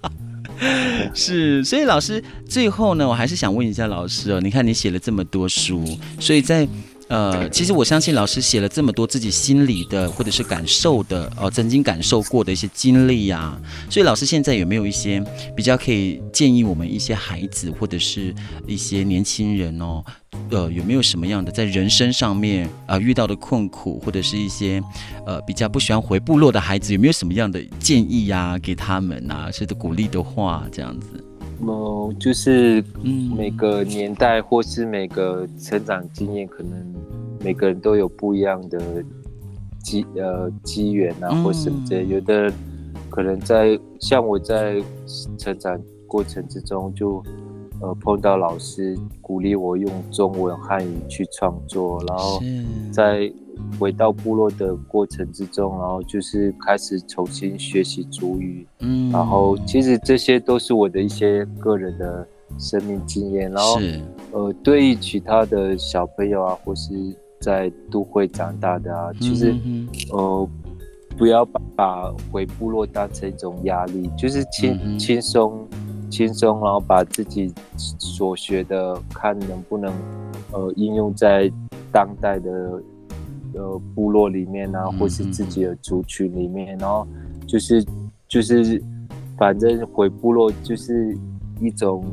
[1.14, 5.84] 是，所以老师最后呢，我还是想问一下老师哦，你看你写了这么多书，
[6.20, 6.68] 所以在。
[7.12, 13.62] 呃，其实我相信老师写了这么多自己心里的或者是感受的，呃，曾经感受过的一些经历呀、啊。
[13.90, 15.22] 所以老师现在有没有一些
[15.54, 18.34] 比较可以建议我们一些孩子或者是
[18.66, 20.02] 一些年轻人哦？
[20.50, 24.82] 呃，有没有什么样的在人生上面啊、呃、遇到的困苦，或者是一些
[25.26, 31.22] 呃比较不喜欢回部落的孩子，有没有什么样的建议呀、啊、给他们啊，是的鼓励的话这样子？
[31.68, 32.84] 哦，就是
[33.36, 36.96] 每个年代或是每个成长经验，可能
[37.44, 39.04] 每个人都有不一样的
[39.84, 42.08] 机呃机缘啊，或什么之类。
[42.08, 42.52] 有的
[43.10, 44.82] 可能在像我在
[45.38, 47.30] 成长过程之中就，就
[47.82, 52.40] 呃碰到老师鼓励我用中文汉语去创作，然后
[52.92, 53.32] 在。
[53.80, 62.28] 回到部落的过程之中，然后就是开始重新学习主语，嗯，然后其实这些都是我的一些个人的
[62.60, 63.80] 生命经验，然后
[64.32, 66.94] 呃，对于其他的小朋友啊，或是
[67.40, 69.56] 在都会长大的啊，其实
[70.12, 70.48] 呃，
[71.18, 75.68] 不要把把回部落当成一种压力，就是轻轻松
[76.10, 79.94] 轻松，然后把自己所学的看能不能
[80.52, 81.52] 呃应用在
[81.92, 82.82] 当代的。
[83.54, 87.08] 呃，部落里面啊，或是自己的族群里面，然后
[87.46, 87.86] 就是
[88.28, 88.82] 就是，
[89.38, 91.18] 反正回部落就是
[91.60, 92.04] 一种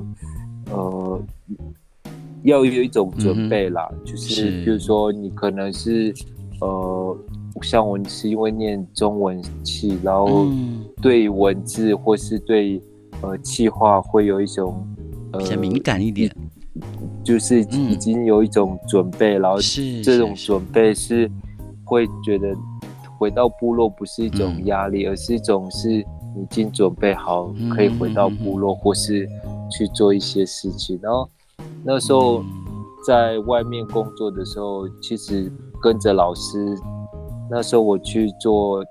[0.71, 1.23] 呃，
[2.43, 4.65] 要有一种准备啦，嗯、就是。
[4.65, 6.15] 比如说你可能是
[6.61, 7.17] 呃，
[7.63, 10.47] 像我是因为念中文系，然后
[11.01, 12.81] 对文字或是对
[13.23, 14.87] 呃气话会有一种
[15.33, 16.35] 呃比较敏感一点。
[17.25, 19.59] 就是已经有一种准备，嗯、然后
[20.03, 21.31] 这种准备是
[21.85, 22.55] 会觉得
[23.19, 26.05] 回到部落不是一种压力，嗯、而是一种是已
[26.49, 29.29] 经准备好可以回到部落，或是
[29.71, 30.99] 去做一些事情。
[31.03, 31.29] 然后
[31.85, 32.43] 那时候
[33.07, 35.53] 在外面工作的时候，其实
[35.83, 36.75] 跟着老师，
[37.51, 38.85] 那时候我去做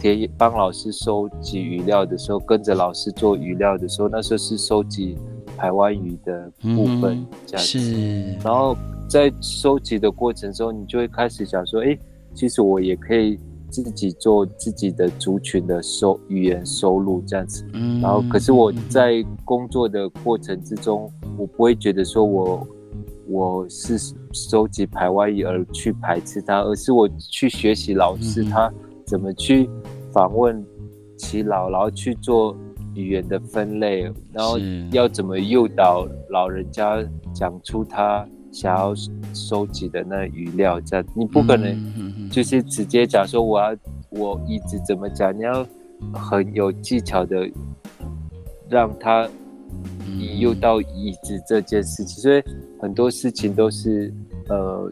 [0.00, 5.16] 田帮老师收集鱼料的时候，跟着老师做鱼料的时候，那时候是收集。
[5.58, 8.32] 台湾语的部分，这样子，是。
[8.44, 8.76] 然后
[9.08, 11.98] 在收集的过程中，你就会开始想说，哎，
[12.32, 13.36] 其实我也可以
[13.68, 17.66] 自己做自己的族群的收语言收录这样子。
[17.72, 18.00] 嗯。
[18.00, 22.66] 然后，可是我在工作的过程之中，我不会觉得说我
[23.26, 28.72] 我是收集排外语而去排斥它，而是我去学习老师他
[29.04, 29.68] 怎么去
[30.12, 30.64] 访问
[31.16, 32.56] 其老，然后去做。
[32.98, 34.58] 语言的分类，然后
[34.90, 36.98] 要怎么诱导老人家
[37.32, 38.92] 讲出他想要
[39.32, 40.80] 收集的那语料？
[40.80, 43.76] 这样你不可能就是直接讲说我要
[44.10, 45.64] 我一直怎么讲，你要
[46.12, 47.48] 很有技巧的
[48.68, 49.28] 让他
[50.18, 52.20] 引诱到椅子这件事情。
[52.20, 52.42] 所以
[52.80, 54.12] 很多事情都是
[54.48, 54.90] 呃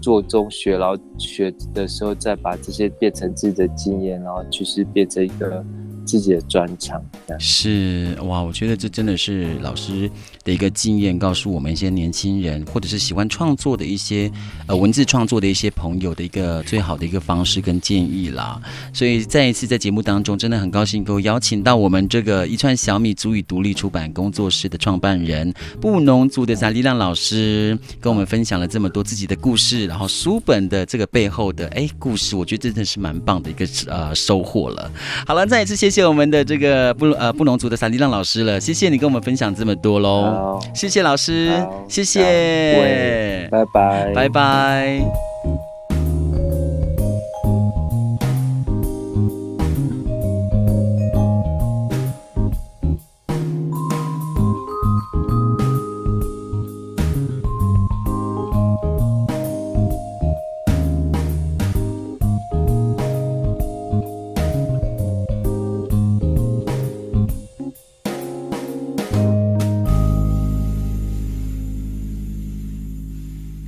[0.00, 5.64] 做中学，然后学的时候再把这些变成自己的经验，然后就是变成一个。
[6.10, 7.00] 自己的专长
[7.38, 10.10] 是哇，我觉得这真的是老师
[10.42, 14.28] 的一个经验，告诉我们一些年轻人或者是喜欢创作的一些
[14.66, 18.60] 呃文字创作的一些朋友的一个最好的一个方式跟建议啦。
[18.92, 34.90] 所以再一次在节目当中，真的很高兴能够邀请到我们这个一串小米足语独立出版工作室的创办人布农族的萨利亮老师，跟我们分享了这么多自己的故事，然后书本的这个背后的哎故事，我觉得真的是蛮棒的一个呃收获了。
[35.24, 35.99] 好了，再一次谢谢。
[36.06, 41.52] 我们的这个布呃布农族的萨尼浪老师了，谢谢你跟我们分享这么多喽，谢谢老师，
[41.88, 45.69] 谢谢，拜拜，拜拜。